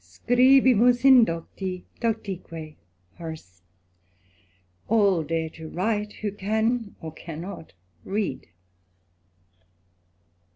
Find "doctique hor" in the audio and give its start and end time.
1.99-3.35